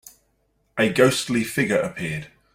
[0.79, 2.31] A ghostly figure appeared.